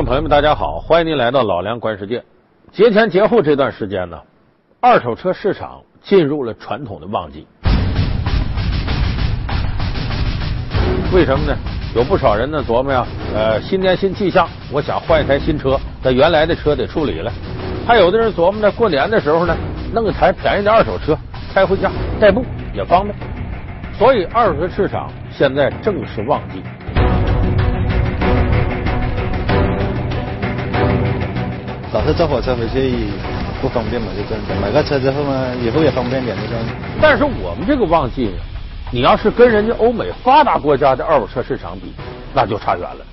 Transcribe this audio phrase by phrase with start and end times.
[0.00, 2.24] 众朋友们，大家好，欢迎您来到老梁观世界。
[2.72, 4.18] 节前节后这段时间呢，
[4.80, 7.46] 二手车市场进入了传统的旺季。
[11.12, 11.54] 为什么呢？
[11.94, 17.30] 有不少人呢琢磨呀，呃，新年新气象，我想换一台新车，那原来的车得处理了。
[17.86, 19.54] 还有的人琢磨呢，过年的时候呢，
[19.92, 21.14] 弄一台便宜的二手车
[21.52, 22.42] 开回家代步
[22.72, 23.14] 也方便。
[23.98, 26.62] 所以二手车市场现在正是旺季。
[31.92, 33.08] 老是坐火车回去
[33.60, 34.62] 不方便嘛，就这样。
[34.62, 36.64] 买个车之后嘛，以后也方便点，就这样。
[37.02, 38.30] 但是我们这个旺季，
[38.92, 41.92] 你要是跟人家欧美发达国家的二手车市场比，
[42.32, 43.04] 那就差远了。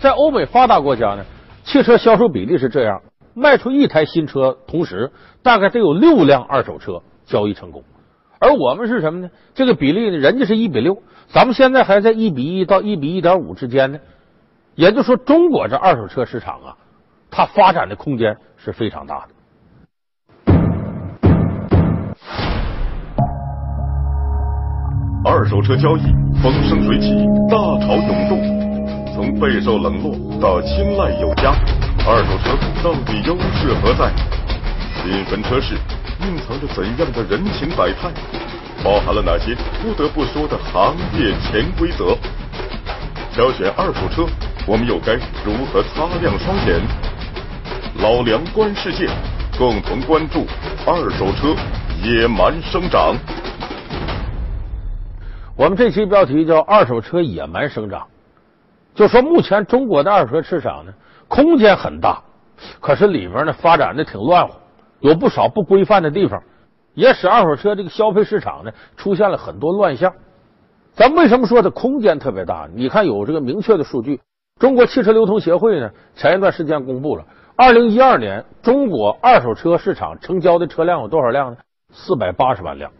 [0.00, 1.26] 在欧美发达国家呢，
[1.62, 3.02] 汽车销售比例是这样：
[3.34, 7.84] 卖出一台新车，同时大概得有六辆二手车交易成功。
[8.38, 9.28] 而我们是什么呢？
[9.54, 13.98] 这个比例呢，人家是一比六，咱们现在还在一比一到一比一点五之间呢。
[14.74, 16.76] 也就是说，中国这二手车市场啊，
[17.34, 19.28] 它发展的空间是非常大的。
[25.24, 26.02] 二手车交易
[26.42, 27.16] 风生水起，
[27.48, 31.52] 大潮涌动，从备受冷落到青睐有加，
[32.06, 34.12] 二手车到底优势何在？
[35.02, 35.74] 缤纷车市
[36.20, 38.12] 蕴藏着怎样的人情百态？
[38.84, 42.14] 包含了哪些不得不说的行业潜规则？
[43.32, 44.26] 挑选二手车，
[44.66, 46.82] 我们又该如何擦亮双眼？
[48.00, 49.06] 老梁观世界，
[49.58, 50.46] 共同关注
[50.86, 51.54] 二手车
[52.02, 53.14] 野蛮生长。
[55.54, 58.08] 我们这期标题叫“二手车野蛮生长”，
[58.94, 60.92] 就说目前中国的二手车市场呢，
[61.28, 62.22] 空间很大，
[62.80, 64.54] 可是里边呢发展的挺乱乎，
[65.00, 66.42] 有不少不规范的地方，
[66.94, 70.10] 也使二手车这个消费市场呢出现了很多乱象。
[70.94, 72.66] 咱为什么说它空间特别大？
[72.74, 74.18] 你看有这个明确的数据，
[74.58, 77.24] 中国汽车流通协会呢前一段时间公布了，
[77.56, 81.58] 二零一二年中国二手车市场成交的车辆有多少辆呢？
[81.92, 82.92] 四百八十万辆。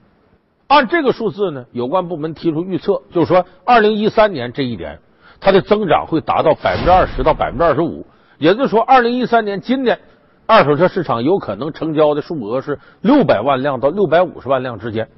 [0.67, 4.99] 按这个数字呢，有关部门提出预测，就是说，二零一三年这一年，
[5.39, 8.07] 它的增长会达到百分之二十到百分之二十五。
[8.39, 10.01] 也就是说，二零一三年今年
[10.47, 15.09] 二手车市场有可能成交的数额是六百万辆到六百五十万辆之间。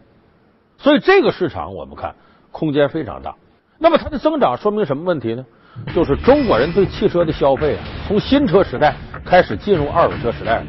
[0.79, 2.17] 所以这个市场我们看
[2.51, 3.37] 空间非常大。
[3.79, 5.47] 那么它的增长说明什么问题呢？
[5.95, 10.65] 就是中国人对汽车的消费啊，从新车时代开始进入二手车时代了。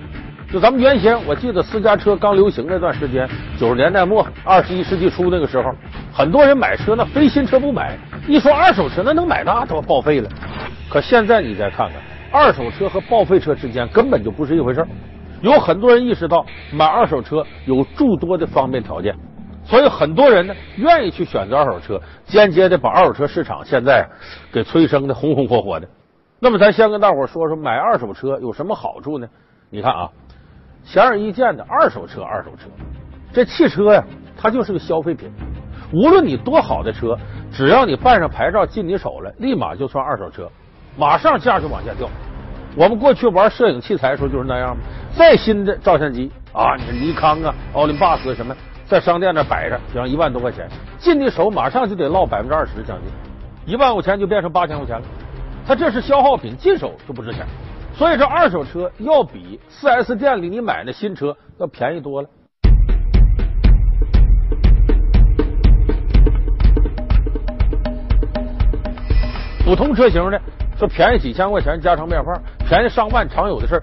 [0.52, 3.28] 就咱们原先，我记得私家车刚流行那段时间，
[3.58, 5.74] 九十年代末、二十一世纪初那个时候，
[6.14, 10.30] 很多人买车那非新车不买，一说二手车那能买那都报废了。
[10.90, 12.02] 可现在你再看看，
[12.32, 14.86] 二手车和报废车之间根本就不是一回事
[15.42, 19.16] 有很多人意识到买二手车有诸多的方便条件，
[19.66, 24.08] 所以很多人呢愿意去选择二手车，间接的把二手车市场现在
[24.52, 25.88] 给催生的红红火火的。
[26.40, 29.28] 那么咱先跟大伙说说买二手车有什么好处呢？
[29.70, 30.10] 你看啊。
[30.88, 32.70] 显而易见的，二手车，二手车，
[33.34, 34.04] 这汽车呀，
[34.38, 35.32] 它就是个消费品。
[35.92, 37.18] 无论你多好的车，
[37.52, 40.48] 只要你办上牌照进你手了，立马就算二手车，
[40.96, 42.08] 马上价就往下掉。
[42.78, 44.84] 我们过去玩摄影器材的时候就是那样嘛。
[45.18, 48.56] 再新的照相机啊，你尼康啊、奥林巴斯什么，
[48.88, 50.70] 在商店那摆着，比方一万多块钱，
[51.00, 53.12] 进的手马上就得落百分之二十将近，
[53.66, 55.06] 一万块钱就变成八千块钱了。
[55.66, 57.46] 它这是消耗品，进手就不值钱。
[57.96, 62.30] 所以这二手车要比四 S 店里你买的新车要便宜多了。
[69.64, 70.40] 普通车型的
[70.78, 73.82] 说便宜几千块钱家常便饭，便宜上万常有的事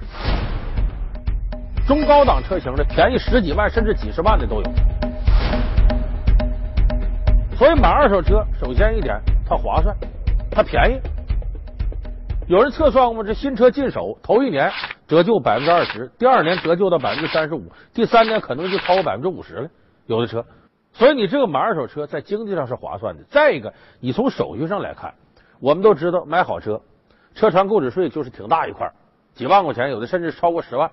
[1.93, 4.63] 中高档车型的便宜十几万甚至几十万的都有。
[7.55, 9.95] 所以买二手车，首先一点它划算，
[10.51, 10.99] 它便宜。
[12.47, 14.73] 有人测算过吗，这新车进手头一年
[15.07, 19.69] 折旧百分之二十，第二年折旧到百分之三十五，第三年可能就超过百分之五十了。
[20.07, 20.47] 有的车，
[20.95, 23.23] 所以你这个买二手车在经济上是划算的。
[23.29, 25.13] 再一个，你从手续上来看，
[25.61, 26.81] 我们都知道买好车，
[27.35, 28.91] 车船购置税就是挺大一块，
[29.35, 30.91] 几万块钱，有的甚至超过十万。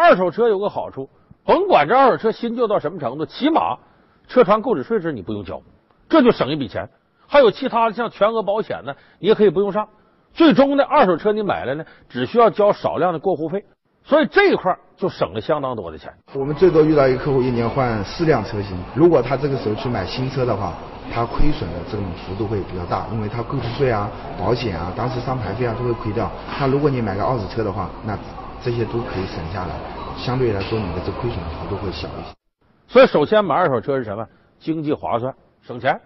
[0.00, 1.10] 二手车有个好处，
[1.44, 3.76] 甭管这二手车新旧到什么程度，起码
[4.28, 5.60] 车船购置税是你不用交，
[6.08, 6.88] 这就省一笔钱。
[7.26, 9.88] 还有其他的像全额保险呢，你也可以不用上。
[10.32, 13.64] 最终呢二手车你买了呢，只需要交少量的过户费，
[14.02, 16.12] 所以这一块就省了相当多的钱。
[16.32, 20.72] 我们最多遇到一个客户一年换四辆车型，如果他这个时候去买新车的话，
[21.12, 24.08] 他亏损的这种幅度会比较大，因为他购置税啊、
[24.38, 26.30] 保险啊、当时上牌费啊都会亏掉。
[26.58, 28.16] 那如果你买个二手车的话，那
[28.62, 29.74] 这些都可以省下来，
[30.16, 32.34] 相对来说你的这亏损的幅度会小一些。
[32.88, 34.26] 所以首先买二手车是什么？
[34.58, 36.00] 经济划算，省钱。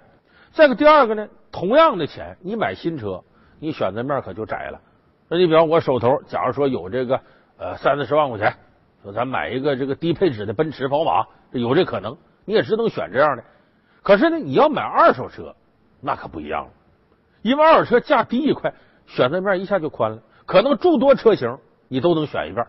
[0.53, 3.23] 再个第二个呢，同样的钱你买新车。
[3.61, 4.81] 你选择面可就窄了，
[5.29, 7.21] 那你比方我手头，假如说有这个
[7.57, 8.55] 呃三四十万块钱，
[9.03, 13.45] 说咱买一个这个低配置的奔驰、宝马，有这可能，你也只能选这样的。
[14.03, 15.55] 可是呢，你要买二手车，
[16.01, 16.71] 那可不一样了，
[17.41, 18.75] 因为二手车价低一块，
[19.07, 21.57] 选择面一下就宽了，可能诸多车型
[21.89, 22.67] 你都能选一遍。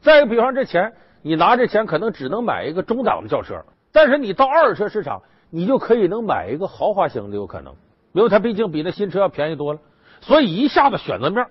[0.00, 0.92] 再一个，比方这钱，
[1.22, 3.62] 你拿这钱可能只能买一个中档的轿车，
[3.92, 7.74] 但是你到二手车市场，你就可以能买一个豪华型的，有可能，
[8.12, 9.80] 因为它毕竟比那新车要便宜多了，
[10.20, 11.46] 所以一下子选择面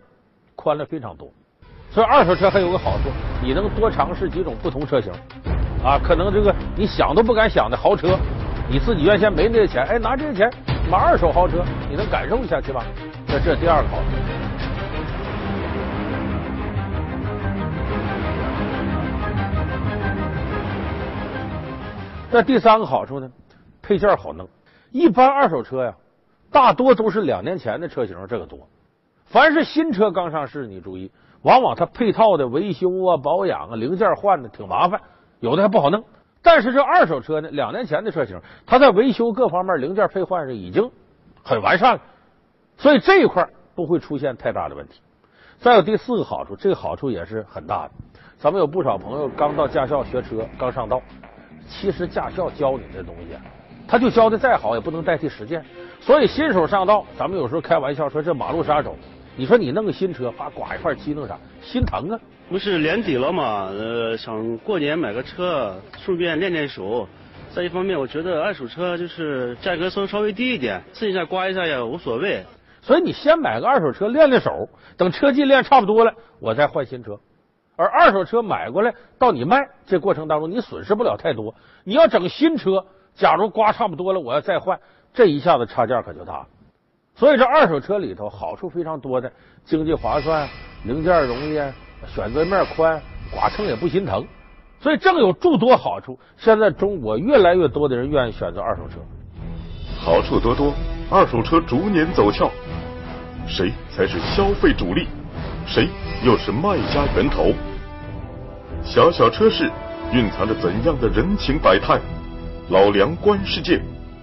[0.55, 1.29] 宽了非常多。
[1.91, 3.09] 所以二手车还有个好处，
[3.43, 5.11] 你能多尝试几种不同车型
[5.83, 8.17] 啊，可能这个你想都不敢想的豪车。
[8.69, 10.49] 你自己原先没那个钱，哎，拿这些钱
[10.89, 12.85] 买二手豪车，你能感受一下去吧？
[13.27, 14.50] 那这第二个好处。
[22.31, 23.29] 那第三个好处呢？
[23.81, 24.47] 配件好弄。
[24.91, 25.95] 一般二手车呀，
[26.51, 28.59] 大多都是两年前的车型，这个多。
[29.25, 31.11] 凡是新车刚上市，你注意，
[31.41, 35.01] 往往它配套的维修啊、保养啊、零件换的挺麻烦，
[35.39, 36.03] 有的还不好弄。
[36.41, 40.89] 但是这二手车呢，两年前的车型，它在维修各方面零件配换上已经
[41.43, 42.01] 很完善了，
[42.77, 45.01] 所以这一块不会出现太大的问题。
[45.59, 47.91] 再有第四个好处，这个好处也是很大的。
[48.37, 51.01] 咱们有不少朋友刚到驾校学车，刚上道，
[51.71, 53.35] 其实驾校教你的东西，
[53.87, 55.63] 他就教的再好，也不能代替实践。
[56.01, 58.95] 所以新手上道，咱们有时候开玩笑说这马路杀手。
[59.37, 62.19] 你说你弄个新车，把刮一块漆弄啥，心疼啊！
[62.49, 67.07] 不是年底了嘛，呃，想过年买个车，顺便练练手。
[67.55, 72.43] 再一方面，我觉得二手车就是价格稍稍微低一点，试一下刮一下也无所谓。
[72.81, 74.67] 所以你先买个二手车练练手，
[74.97, 77.17] 等车技练差不多了，我再换新车。
[77.81, 81.55] 而二手车买过来到你卖这过程当中，你损失不了太多。
[81.83, 82.85] 你要整新车，
[83.15, 84.79] 假如刮差不多了，我要再换，
[85.15, 86.47] 这一下子差价可就大了。
[87.15, 89.31] 所以这二手车里头好处非常多的，
[89.65, 90.47] 经济划算，
[90.85, 91.55] 零件容易，
[92.13, 93.01] 选择面宽，
[93.33, 94.23] 剐蹭也不心疼，
[94.79, 96.19] 所以正有诸多好处。
[96.37, 98.99] 现在中国越来越多的人愿意选择二手车，
[99.99, 100.71] 好处多多，
[101.09, 102.51] 二手车逐年走俏，
[103.47, 105.07] 谁才是消费主力？
[105.65, 105.87] 谁
[106.23, 107.53] 又是卖家源头？
[108.83, 109.69] 小小车市
[110.11, 111.99] 蕴藏着怎样的人情百态？
[112.69, 113.79] 老梁观世界，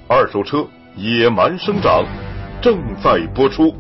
[0.09, 0.67] 二手车
[0.97, 2.05] 野蛮生长。
[2.61, 3.73] 正在播出。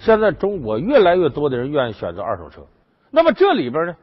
[0.00, 2.66] 现在中国越来越多的人愿意选择二手车，
[3.12, 3.96] 那么这里边呢，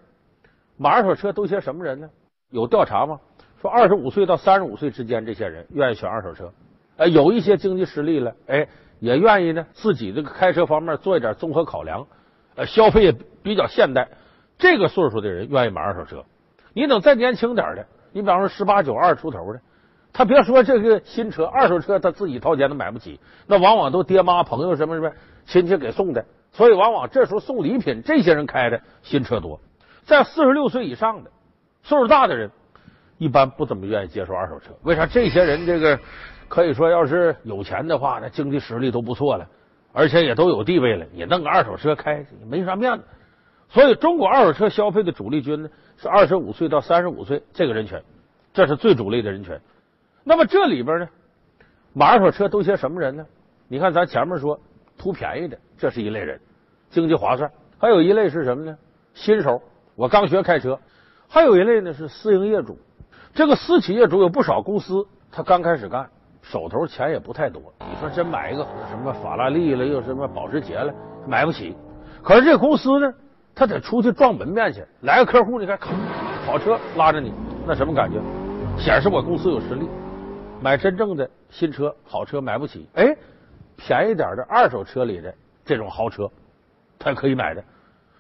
[0.78, 2.10] 买二手车都些什么人呢？
[2.50, 3.20] 有调查吗？
[3.62, 6.54] 说二十五岁到三十五岁之间这些人愿意选二手车，
[6.96, 12.08] 哎，有一些经济实力了，哎，也愿意呢，自己这个开车方面做一点综合考量，
[12.56, 14.09] 呃，消费也比较现代，
[14.57, 16.25] 这个岁数的人愿意买二手车。
[16.74, 19.62] 你等再年轻点的，你比方说十八九、二十出头的。
[20.13, 25.12] 他别说这个新车，二手车他自己掏钱都买不起，那往往都爹妈、朋友什么什么
[25.45, 29.62] 亲戚给送的，所以往往这时候送礼品，这些人开的新车多。
[30.03, 31.31] 在四十六岁以上的
[31.83, 32.51] 岁数大的人，
[33.18, 34.71] 一般不怎么愿意接受二手车。
[34.83, 35.06] 为啥？
[35.06, 35.98] 这些人这个
[36.50, 39.48] 可以说，要是有钱的话，那经济实力都不错了，
[39.94, 43.04] 而且也都有地位了，你弄个二手车开没啥面子。
[43.70, 48.01] 所以，中国二手车消费的主力军呢，是二十五岁到三十五岁这个人群，
[48.54, 49.58] 这是最主力的人群。
[50.24, 51.10] 那么这里边呢，
[51.94, 53.25] 买二手车都些什么人呢？
[53.70, 54.60] 你看咱前面说
[54.98, 56.39] 图便宜的，这是一类人，
[56.89, 57.50] 经济划算；
[57.80, 58.77] 还有一类是什么呢？
[59.13, 59.62] 新手，
[59.96, 60.75] 我刚学开车；
[61.30, 62.77] 还有一类呢是私营业主。
[63.34, 66.10] 这个私企业主有不少公司，他刚开始干，
[66.41, 67.62] 手头钱也不太多。
[67.79, 70.93] 你说真买一个什么法拉利了，又什么保时捷了，
[71.27, 71.75] 买不起。
[72.24, 73.13] 可是这公司呢，
[73.53, 75.91] 他得出去撞门面去，来个客户，你看，咔
[76.45, 77.33] 跑车拉着你，
[77.65, 78.19] 那什么感觉？
[78.77, 79.88] 显示我公司有实力。
[80.62, 83.15] 买真正的新车、好车买不起，哎，
[83.77, 85.33] 便宜点的二手车里的
[85.65, 86.29] 这种豪车，
[87.00, 87.63] 他可以买的。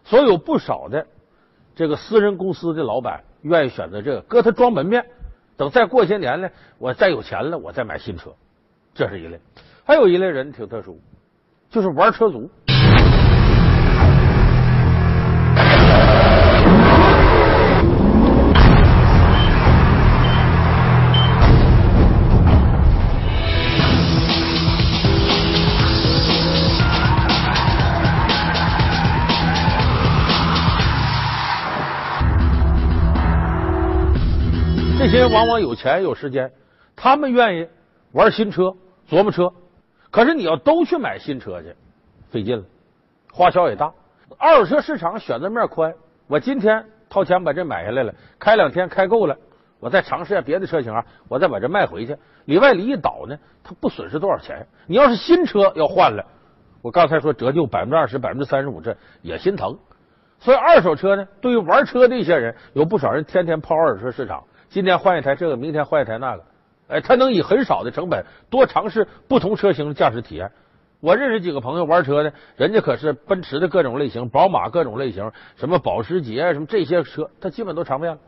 [0.03, 1.05] 所以有不少的
[1.75, 5.05] 这个私人公司的老板愿意选择这个，搁他装门面。
[5.61, 6.49] 等再过些年呢，
[6.79, 8.33] 我再有钱了，我再买新车。
[8.95, 9.39] 这是一类。
[9.85, 10.99] 还有一类人挺特殊，
[11.69, 12.49] 就是玩车族。
[35.11, 36.53] 些人往往有钱有时间，
[36.95, 37.67] 他们愿意
[38.13, 38.77] 玩新车、
[39.09, 39.51] 琢磨车。
[40.09, 41.75] 可是你要都去买新车去，
[42.29, 42.63] 费劲了，
[43.33, 43.91] 花销也大。
[44.37, 45.93] 二手车市场选择面宽，
[46.27, 49.35] 我今天掏钱把这买下来了，开两天开够了，
[49.81, 52.15] 我再尝试下别的车型啊，我再把这卖回去，
[52.45, 54.65] 里外里一倒呢，它不损失多少钱。
[54.87, 56.25] 你要是新车要换了，
[56.81, 59.77] 我刚才说折旧百分之二十、百分之三十五，这也心疼。
[60.39, 66.43] 所以二手车呢，对于玩车的一些人，有不少人天天泡二手车市场，今天换一台这个，明天换一台那个，
[66.87, 70.49] 哎，他能以很少的成本多尝试不同车型的驾驶体验。
[71.01, 78.19] 我认识几个朋友玩车的，人家可是奔驰的各种类型，宝马各种类型，什么保时捷什么这些车，他基本都尝遍了。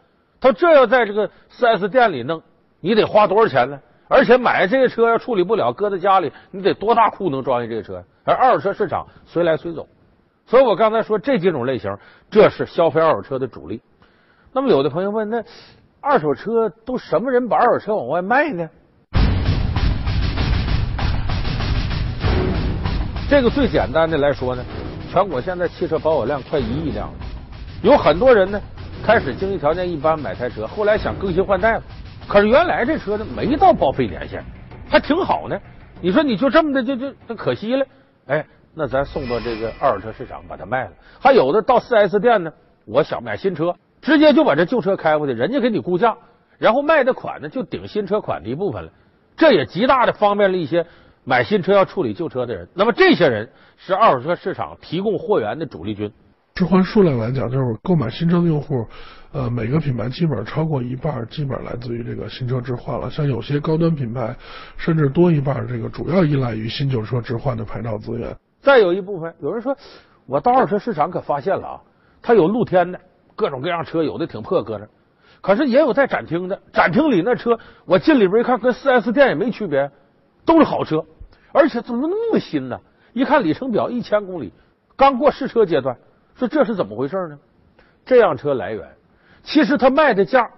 [0.41, 2.43] 他这要在这个四 S 店里弄，
[2.81, 3.79] 你得花多少钱呢？
[4.09, 8.03] 而且买这个车要处理不了，搁在家里，你得多大库能装下这个车？
[8.25, 9.87] 而二手车市场随来随走。
[10.45, 11.95] 所以我刚才说这几种类型，
[12.29, 13.81] 这是消费二手车的主力。
[14.51, 15.43] 那么有的朋友问，那
[16.05, 18.69] 二手车都什么人把二手车往外卖呢？
[23.29, 24.65] 这个最简单的来说呢，
[25.09, 27.13] 全国现在汽车保有量快一亿辆了，
[27.81, 28.61] 有很多人呢
[29.01, 31.83] 开始经济条件一般买台车，后来想更新换代了，
[32.27, 34.43] 可是原来这车呢没到报废年限，
[34.89, 35.57] 还挺好呢。
[36.01, 37.85] 你说你就这么的就就那可惜了，
[38.27, 38.45] 哎。
[38.75, 40.91] 那咱送到这个二手车市场把它卖了，
[41.21, 42.51] 还有的到四 S 店呢。
[42.85, 46.17] 我想买新车，直接就把这旧车开过去，人家给你估价，
[46.59, 48.91] 然后卖的款呢就顶新车款的一部分了。
[49.35, 50.85] 这也极大的方便了一些
[51.23, 52.67] 买新车要处理旧车的人。
[52.75, 56.11] 那么这些人是二手车市场提供货源的主力军。
[56.53, 58.85] 置换数量来讲，就是购买新车的用户，
[59.31, 63.09] 呃，每个品牌基本上超过一半，基本来自于这个新车置换了。
[63.09, 64.35] 像有些高端品牌，
[64.77, 68.35] 甚至多一半，这个主要依赖于新旧车置换的牌照资源。
[68.61, 69.75] 再有一部分，有人说，
[70.27, 71.81] 我到二手车市场可发现了啊，
[72.21, 72.99] 它有露天的
[73.35, 74.87] 各种各样车，有的挺破搁那，
[75.41, 76.61] 可是也有在展厅的。
[76.71, 79.91] 展厅里那车，我进里边一看，跟四 S 店也没区别，
[80.45, 81.03] 都是好车，
[81.51, 82.79] 而且怎么那么新呢？
[83.13, 84.53] 一看里程表一千公里，
[84.95, 85.97] 刚过试车阶段，
[86.35, 87.37] 说这是怎么回事呢？
[88.05, 88.87] 这辆车来源，
[89.43, 90.49] 其实他卖的价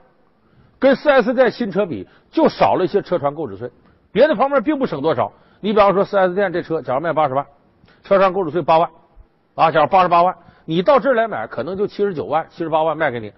[0.80, 3.72] 跟四 S 店新车比，就少了一些车船购置税，
[4.12, 5.32] 别的方面并不省多少。
[5.60, 7.46] 你比方说四 S 店这车，假如卖八十万。
[8.04, 8.88] 车上购置税八万，
[9.56, 13.32] 啊，假如八十八万，你到这儿来买，可能就七十九万、七十八万卖给你，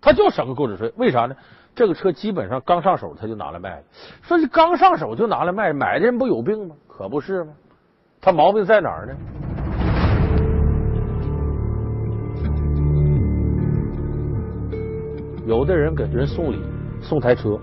[0.00, 0.92] 他就省个购置税。
[0.96, 1.36] 为啥呢？
[1.74, 3.82] 这个车基本上刚上手他就拿来卖了。
[4.22, 6.74] 说你刚上手就拿来卖，买的人不有病吗？
[6.88, 7.52] 可不是吗？
[8.22, 9.14] 他毛病在哪儿呢？
[15.46, 16.62] 有的人给人送礼，
[17.02, 17.58] 送台车，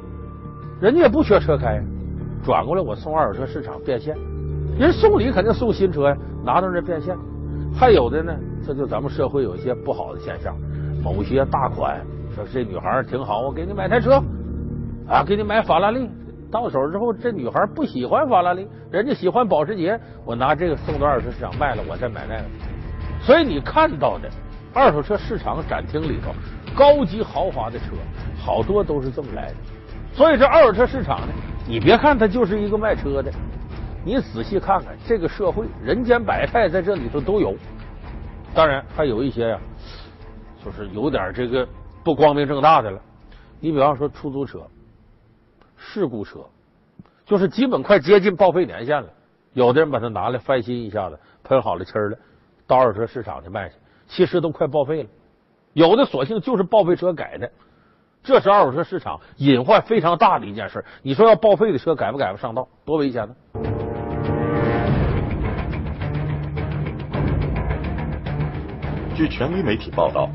[0.80, 1.84] 人家也不缺车开，
[2.46, 4.16] 转过来我送二手车市场变现。
[4.78, 7.18] 人送礼肯定送新车呀，拿到这变现。
[7.75, 8.34] 还有的呢，
[8.65, 10.56] 这就咱们社会有一些不好的现象。
[11.03, 12.00] 某些大款
[12.34, 14.24] 说这女孩挺好，我给你买台车
[15.08, 16.10] 啊，给你买法拉利。
[16.51, 22.44] 到手之后，这女孩不喜欢法拉利，人家喜欢保时捷，我拿这个送到二手车市场卖了，我再买那个。
[23.20, 24.30] 所以你看到的
[24.72, 26.32] 二手车市场展厅里头，
[26.75, 27.86] 高级豪华的车
[28.38, 29.56] 好多都是这么来的。
[30.13, 31.34] 所以这二手车市场呢，
[31.68, 33.32] 你别看它就是一个卖车的。
[34.06, 37.56] 你仔细看看这个社会，人间百态在这里头都有。
[38.54, 39.60] 当然还有一些呀，
[40.64, 41.68] 就是有点这个
[42.04, 43.02] 不光明正大的了。
[43.62, 44.60] 你比方说出租车、
[45.78, 46.40] 事故车，
[47.26, 49.08] 就是基本快接近报废年限了。
[49.54, 52.18] 有的人把它拿来翻新一下子，喷好了漆了，
[52.68, 53.76] 到二手车市场去卖去，
[54.08, 55.10] 其实都快报废了。
[55.72, 57.50] 有的索性就是报废车改的，
[58.22, 60.84] 这是二手车市场隐患非常大的一件事。
[61.02, 63.36] 你说要报废的车改不改不上道，多危险呢？
[69.15, 70.27] 据权威媒体报道，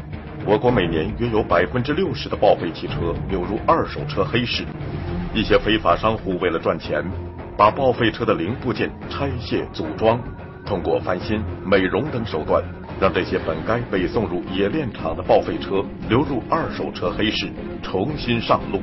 [0.46, 4.64] 我国每年约有百分之六十的报废汽车流入二手车黑市。
[5.34, 7.04] 一些非法商户为了赚钱，
[7.56, 10.20] 把报废车的零部件拆卸组装，
[10.64, 12.62] 通过翻新、美容等手段，
[13.00, 17.48] 让这些本该被送入冶炼厂的报废车流入二手车黑市，
[17.82, 18.80] 重新上路。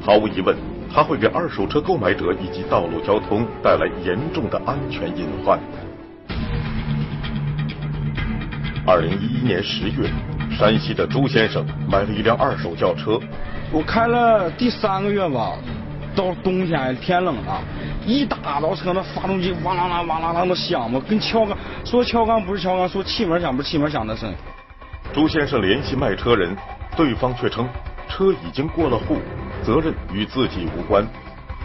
[0.00, 0.56] 毫无疑问，
[0.94, 5.58] 它会给二手车购买者以及道路交通带来严重的安全隐患。
[8.88, 10.08] 二零一一年十月，
[10.50, 13.20] 山西的朱先生买了一辆二手轿车。
[13.70, 15.52] 我开了第三个月吧，
[16.16, 17.60] 到冬天天冷了，
[18.06, 21.54] 一打到车那发动机哇啦啦哇啦啦的响嘛，跟敲缸
[21.84, 24.32] 说敲缸不是敲缸，说气门响不是气门响的声。
[25.12, 26.56] 朱先生联系卖车人，
[26.96, 27.68] 对方却称
[28.08, 29.18] 车已经过了户，
[29.62, 31.06] 责任与自己无关。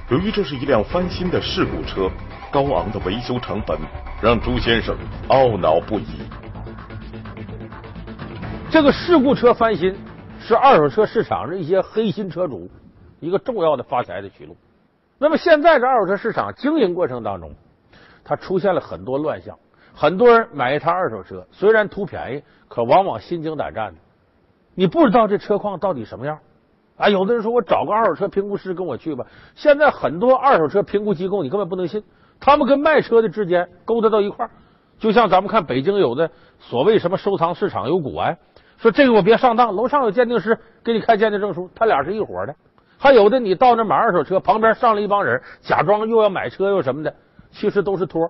[0.09, 2.11] 由于这是一辆翻新的事故车，
[2.51, 3.79] 高昂的维修成本
[4.21, 4.93] 让朱先生
[5.29, 6.19] 懊恼不已。
[8.73, 9.95] 这个事故车翻新
[10.39, 12.71] 是二手车市场上一些黑心车主
[13.19, 14.57] 一个重要的发财的渠路。
[15.19, 17.51] 那么现在这二手车市场经营过程当中，
[18.23, 19.59] 它出现了很多乱象。
[19.93, 23.99] 很多人买一台二手车，虽然图便宜，可往往心惊胆战的。
[24.73, 26.39] 你不知道这车况到底什么样
[26.97, 27.09] 啊？
[27.09, 29.27] 有的人说我找个二手车评估师跟我去吧。
[29.53, 32.03] 现在很多二手车评估机构你根本不能信，
[32.39, 34.51] 他们跟卖车的之间勾搭到一块儿，
[34.97, 38.39] 就像咱们看北京有的所谓什么收藏市场有股哎，
[38.83, 42.53] 说这个我别上当，楼上有鉴定师给你开鉴定证书，他俩是一伙的。
[42.99, 47.15] 还有的你到那买二手车，旁边上了一帮人，假装又要买车又什么的，
[47.49, 48.29] 其实都是托。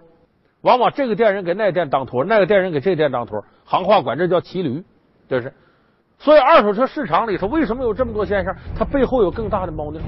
[0.62, 4.84] 往往这个店人给那店当托，那个店人给这店当托，行话管这叫骑驴，
[5.28, 5.52] 这是。
[6.20, 8.56] 所以二手车市场里头为什么有这么多现象？
[8.78, 10.00] 它背后有更大的猫腻。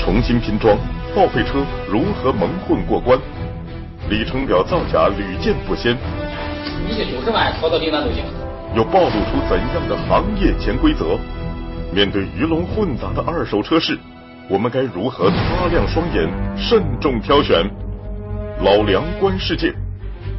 [0.00, 0.76] 重新拼装
[1.16, 3.18] 报废车如何蒙混过关？
[4.10, 5.96] 里程表造假屡见不鲜。
[6.86, 8.22] 你这九十万超到订单都行。
[8.74, 11.16] 又暴露出怎样的行业潜规则？
[11.92, 13.96] 面对鱼龙混杂的二手车市，
[14.48, 17.64] 我们该如何擦亮双眼，慎重挑选？
[18.60, 19.72] 老梁观世界，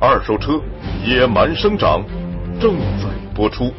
[0.02, 0.60] 二手车
[1.06, 2.04] 野蛮生长，
[2.60, 3.72] 正在播出。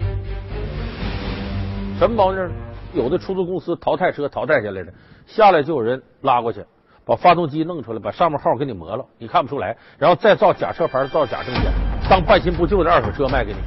[1.98, 2.50] 什么毛病？
[2.94, 4.94] 有的出租公司淘汰车淘汰下来的，
[5.26, 6.64] 下来就有人拉过去，
[7.04, 11.64] 把发动机弄出来，把上面号给你磨了，你看不出来，然后再造假车牌，造假证件，
[12.08, 13.58] 当半新不旧的二手车卖给你。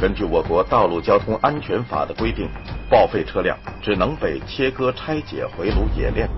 [0.00, 2.48] 根据我国道路交通安全法的规定，
[2.90, 6.28] 报废车辆只能被切割拆解回炉冶炼。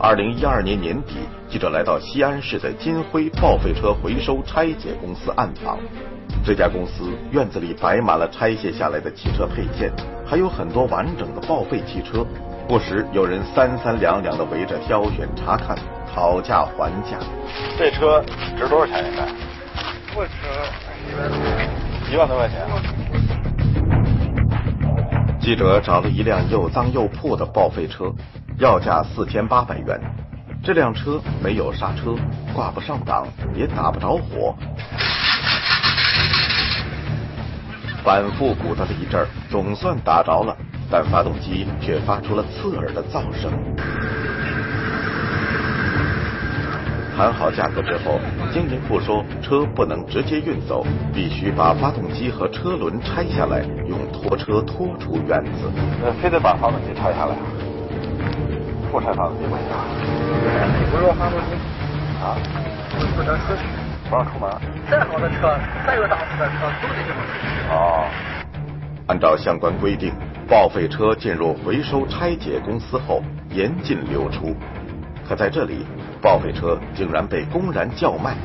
[0.00, 5.78] 二零一二年年底，记者来到西安市的金辉报废车回收拆解公司暗访。
[6.44, 9.92] 这家公司院子里摆满了拆卸下来的汽车配件，
[10.26, 12.26] 还有很多完整的报废汽车。
[12.66, 15.78] 不时有人三三两两的围着挑选查看，
[16.12, 17.18] 讨价还价。
[17.78, 18.24] 这车
[18.58, 19.04] 值多少钱？
[19.04, 19.28] 现在？
[20.16, 20.89] 我车。
[22.10, 22.66] 一万多块钱。
[25.40, 28.12] 记者找了一辆又脏又破的报废车，
[28.58, 30.00] 要价四千八百元。
[30.62, 32.14] 这辆车没有刹车，
[32.54, 34.54] 挂不上档，也打不着火。
[38.04, 40.56] 反复鼓捣了一阵，总算打着了，
[40.90, 43.50] 但发动机却发出了刺耳的噪声。
[47.20, 48.18] 谈好价格之后，
[48.50, 55.70] 经营部说车不能直接运走，必须把发动机和车轮拆下来，用拖车拖出院子。
[56.02, 57.36] 那非得把发动机拆下来？
[58.90, 59.66] 不拆发动机不行。
[60.90, 61.52] 不是发动机
[62.24, 62.40] 啊？
[63.14, 63.68] 不能出去，
[64.08, 64.50] 不让出门。
[64.90, 65.54] 再好的车，
[65.86, 67.74] 再有档次的车，都得这么出。
[67.74, 68.08] 哦。
[69.08, 70.10] 按照相关规定，
[70.48, 74.56] 报废车进入回收拆解公司后，严禁流出。
[75.28, 75.84] 可在这里。
[76.22, 78.36] 报废车竟然被公然叫卖，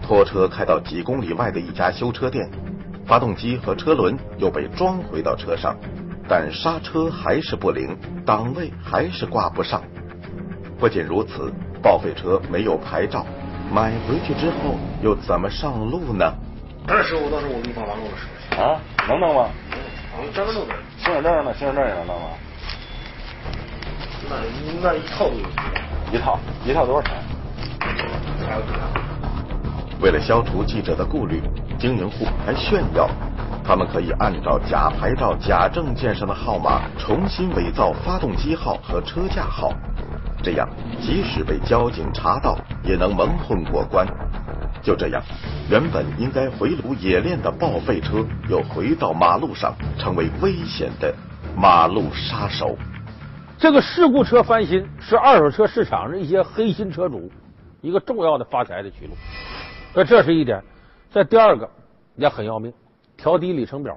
[0.00, 2.48] 拖车开到几公里外的一家修车店，
[3.04, 5.76] 发动机和车轮又被装回到车上，
[6.28, 9.82] 但刹车还是不灵，档位还是挂不上。
[10.78, 11.52] 不仅如此，
[11.82, 13.26] 报废车没有牌照，
[13.72, 16.32] 买回去之后又怎么上路呢？
[16.86, 19.48] 二十五到时候我给你帮忙弄个手续啊，能弄吗？
[20.16, 20.74] 能专门弄的。
[20.98, 21.52] 行驶证呢？
[21.54, 22.28] 行驶证也能弄吗？
[24.30, 24.36] 那
[24.80, 25.44] 那一套都有。
[26.14, 27.12] 一套一套多少钱？
[30.00, 31.42] 为了消除记者的顾虑，
[31.76, 33.10] 经营户还炫耀，
[33.64, 39.72] 他们可以按照假牌照、假证件上的号码重新伪造发动机号和车架号，
[40.40, 40.68] 这样
[41.00, 44.06] 即使被交警查到，也能蒙混过关。
[44.82, 45.20] 就这样，
[45.68, 51.12] 原本应该回炉冶炼的报废车，又回到马路上，成为危险的
[51.56, 52.78] 马路杀手。
[53.64, 57.30] 这个事故车翻新是二手车市场上一些黑心车主
[57.80, 59.14] 一个重要的发财的渠路。
[59.94, 60.62] 那这是一点。
[61.10, 61.70] 再第二个
[62.14, 62.74] 也很要命，
[63.16, 63.96] 调低里程表。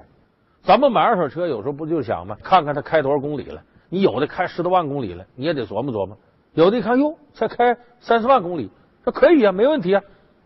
[0.62, 2.34] 咱们买二手车有时候不就想吗？
[2.42, 3.60] 看看它开多少公里了。
[3.90, 6.16] 你有的开十多万公里了，你也得琢磨琢磨。
[6.54, 8.70] 有的一看哟，才开三四万公里，
[9.04, 10.02] 那可以啊，没问题啊，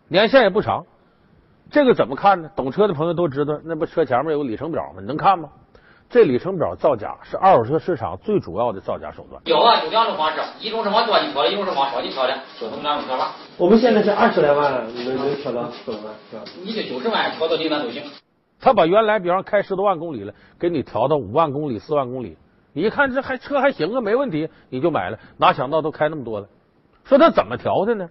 [0.08, 0.84] 年限也不长。
[1.70, 2.50] 这个怎么看呢？
[2.56, 5.00] 懂车的朋友都知道，那不车前面有个里程表吗？
[5.00, 5.48] 你能看吗？
[6.12, 9.40] 这里程表造假是二手车市场最主要的造假手段。
[9.46, 13.32] 有啊，有两种方式，一种是往多里挑的，一种是往少里挑的，就这么两种挑法。
[13.56, 16.42] 我们现在是二十来万，能能挑到四万，是吧？
[16.62, 18.02] 你就九十万挑到订单都行。
[18.60, 22.36] 他把原来比方开十多万公里了，给你调到五万公里、四万公里，
[22.74, 25.18] 你一看这还车还行啊，没问题，你就买了。
[25.38, 26.46] 哪想到都开那么多了。
[27.04, 28.06] 说他怎么调的呢？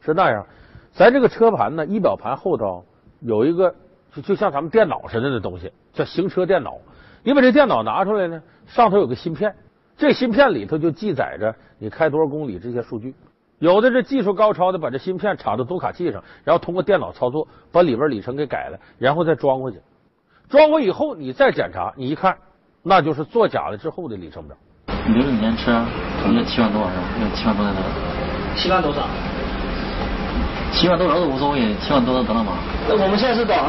[0.00, 0.46] 是那样，
[0.92, 2.84] 咱这个车盘呢，仪表盘后头
[3.20, 3.74] 有一个
[4.14, 6.78] 就就像咱们电脑似的那东西，叫行车电脑。
[7.22, 9.54] 你把这电脑拿出来呢，上头有个芯片，
[9.96, 13.14] 这芯片里头就记载着你开多少公里这些数据。
[13.58, 19.78] 有的这技术高超的，把这芯片插到读卡器上，然后通过电脑操作把里边里程给改了，然后再装回去。
[20.48, 22.36] 装回以后你再检查，你一看，
[22.82, 24.56] 那就是作假了之后的里程表。
[25.06, 25.84] 六六年车，
[26.22, 27.02] 总共七万多是吧？
[27.20, 27.72] 有七万多的。
[28.56, 29.06] 七万多少？
[30.72, 32.54] 七万多少都无所谓，七万多的得了吗？
[32.88, 33.62] 那我们现在是多少？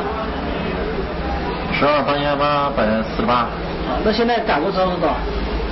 [1.74, 3.50] 十二八千八百四十八。
[4.06, 5.16] 那现在改过之后是多少？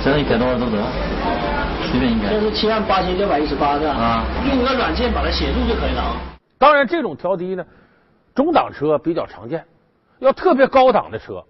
[0.02, 0.82] 现在一百多少都得，
[1.90, 2.28] 随便应该。
[2.28, 3.92] 这是七万八千六百一十八是吧？
[3.92, 4.24] 啊。
[4.48, 6.16] 用个软件把它写住就可以了啊。
[6.58, 7.64] 当然，这种调低呢，
[8.34, 9.64] 中档车比较常见，
[10.18, 11.42] 要特别高档的车，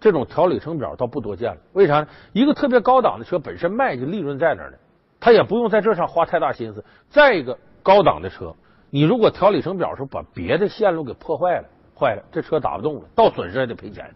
[0.00, 1.56] 这种调里程表倒不多见了。
[1.72, 2.06] 为啥呢？
[2.32, 4.76] 一个特别高档的车本身卖就利润在那儿呢？
[5.20, 6.84] 他也不用在这上花太大心思。
[7.08, 8.52] 再一个，高档的车，
[8.90, 11.64] 你如果调里程表时候把别的线路给破坏了，
[11.98, 14.14] 坏了，这车打不动了，到损失还得赔钱。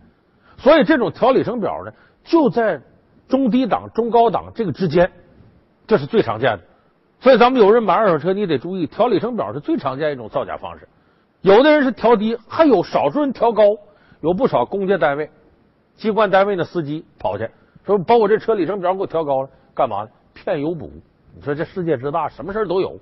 [0.58, 1.92] 所以这种调里程表呢，
[2.24, 2.80] 就在
[3.28, 5.12] 中低档、中高档这个之间，
[5.86, 6.62] 这是最常见的。
[7.20, 10.88] 所以咱们有人买二手车，你得注意调里程表是最常见一种造假方式。
[11.40, 13.62] 有的人是调低，还有少数人调高。
[14.22, 15.30] 有不少公家单位、
[15.94, 17.48] 机关单位的司机跑去
[17.84, 20.08] 说把我这车里程表给我调高了，干嘛呢？
[20.32, 20.90] 骗油补。
[21.34, 22.98] 你说这世界之大，什么事都有。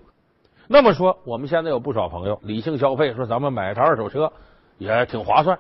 [0.66, 4.32] 那么说，我们现在有不少朋友理性消费，说咱们买台二手车
[4.78, 5.58] 也挺划算。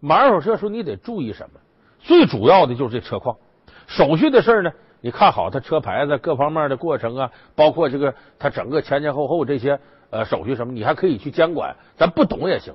[0.00, 1.60] 买二手车时候你得注意什么？
[2.00, 3.36] 最主要的就是这车况、
[3.86, 4.70] 手续的事呢。
[5.00, 9.78] 你看好他车牌子各方面的过程啊，包括这个他整个前前后后这些
[10.10, 11.74] 呃手续什么，你还可以去监管。
[11.96, 12.74] 咱不懂也行，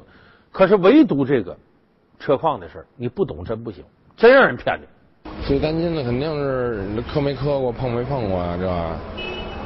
[0.51, 1.57] 可是唯独这个
[2.19, 3.83] 车况的事你不懂真不行，
[4.15, 4.85] 真让人骗你。
[5.45, 8.65] 最担心的肯定是磕没磕过、碰没碰过啊，这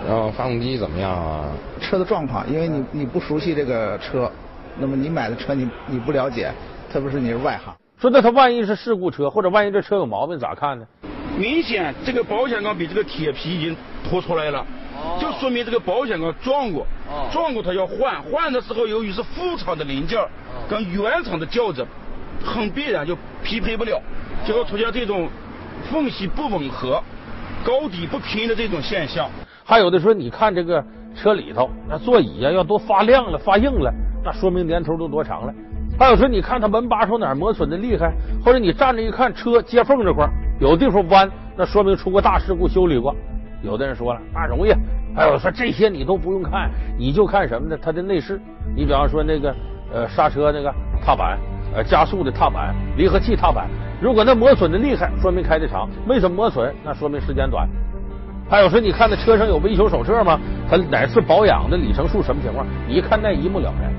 [0.08, 1.52] 然后发动机怎么样啊？
[1.82, 4.32] 车的状况，因为你你不熟悉这个车，
[4.78, 6.52] 那么你买的车你你不了解，
[6.92, 7.74] 特别是你是外行。
[7.98, 10.86] 说那他万一是事故车，或者万一这车有毛病，咋看呢？
[11.38, 13.76] 明显这个保险杠比这个铁皮已经
[14.10, 14.66] 脱出来了，
[15.20, 16.86] 就说明这个保险杠撞过，
[17.32, 20.18] 撞过它要换，换的时候由于是副厂的零件
[20.70, 21.86] 跟原厂的校正，
[22.44, 24.02] 很必然就匹配不了，
[24.46, 25.28] 就会出现这种
[25.92, 27.02] 缝隙不吻合、
[27.66, 29.30] 高低不平的这种现象。
[29.64, 30.84] 还有的说，你看这个
[31.16, 33.94] 车里头那座椅呀，要都发亮了、发硬了，
[34.26, 35.54] 那说明年头都多长了。
[35.98, 38.12] 还有说，你看他门把手哪磨损的厉害，
[38.44, 40.28] 或者你站着一看车接缝这块
[40.60, 43.16] 有地方弯，那说明出过大事故修理过。
[43.62, 44.74] 有的人说了，那容易。
[45.16, 47.78] 还有说这些你都不用看，你就看什么呢？
[47.82, 48.42] 它的内饰。
[48.76, 49.56] 你比方说那个
[49.94, 51.40] 呃刹车那个踏板，
[51.74, 53.70] 呃加速的踏板，离合器踏板，
[54.02, 57.70] 如果那磨损的厉害，说明开的长；没什么磨损，那说明时间短。
[58.50, 60.38] 还有说，你看那车上有维修手册吗？
[60.70, 62.68] 它哪次保养的里程数什么情况？
[62.86, 63.94] 你一看那一目了然。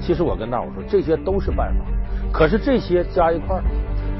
[0.00, 1.84] 其实我跟大伙说，这些都是办法。
[2.32, 3.62] 可是这些加一块儿，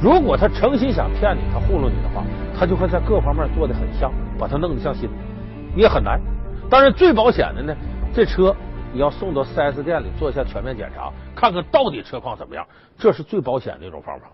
[0.01, 2.23] 如果他诚心想骗你，他糊弄你的话，
[2.59, 5.09] 他就会在各方面做的很像，把它弄得像新，
[5.75, 6.21] 你也很难。
[6.69, 7.75] 当然，最保险的呢，
[8.13, 8.55] 这车
[8.93, 12.67] 你要送到四 S 店里做一下全面检查，看看到底车况怎么样，
[12.99, 14.27] 这是最保险的一种方法。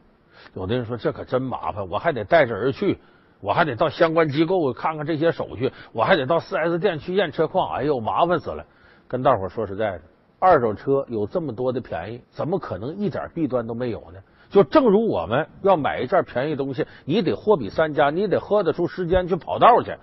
[0.54, 2.98] 有的人说这可真麻烦，我还得带着人去，
[3.40, 8.64] 我还得到相关机构看看这些手续，我还得到四 S 店去验车况，哎呦，麻烦死了。
[9.08, 10.00] 跟大伙说实在的。
[10.38, 14.20] 二手车有这么多的便宜，怎么可能一点弊端都没有呢？
[14.48, 19.96] 就正如我们要买一件便宜东西，你得货比三家，你得喝得出时间去跑道去。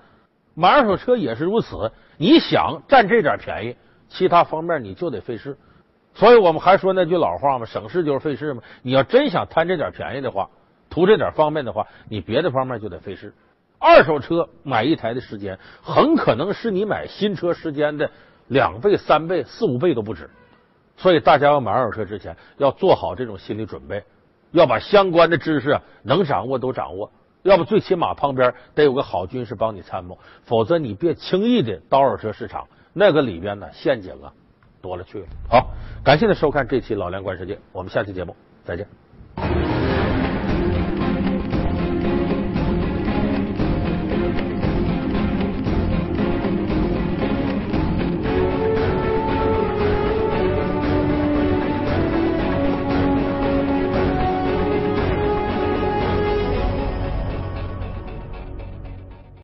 [0.54, 3.78] 买二手车也是如此，你想占这点便宜，
[4.10, 5.58] 其他方面你就得费事。
[6.14, 8.62] 所以我们还说那句老话嘛，省事就是费事嘛。
[8.82, 10.50] 你要真想贪这点便宜的话，
[10.90, 13.34] 图这点方便的话，你别的方面就得费事。
[13.80, 18.12] 二手车买一台的时间，很可能是你买新车时间的。
[18.48, 20.30] 两倍、三倍、四五倍都不止，
[20.98, 24.04] 所以大家要买二手车之前要做好这种心理准备，
[24.52, 34.34] 要把相关的知识能掌握都掌握，要不最起码旁边得有个好军师帮你参谋，否则你别轻易的到二手车市场，那个里边呢陷阱啊
[34.82, 35.26] 多了去了。
[35.50, 35.72] 好，
[36.04, 39.03] 感谢您收看这期《老梁观世界》，我们下期节目再见。